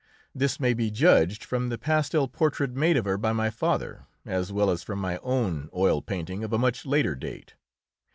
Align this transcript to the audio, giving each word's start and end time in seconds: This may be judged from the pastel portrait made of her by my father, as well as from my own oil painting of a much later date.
This 0.33 0.59
may 0.59 0.73
be 0.73 0.89
judged 0.89 1.43
from 1.43 1.69
the 1.69 1.77
pastel 1.77 2.27
portrait 2.27 2.71
made 2.71 2.97
of 2.97 3.05
her 3.05 3.19
by 3.19 3.33
my 3.33 3.51
father, 3.51 4.07
as 4.25 4.51
well 4.51 4.71
as 4.71 4.81
from 4.81 4.97
my 4.97 5.17
own 5.17 5.69
oil 5.75 6.01
painting 6.01 6.43
of 6.43 6.51
a 6.51 6.57
much 6.57 6.87
later 6.87 7.13
date. 7.13 7.53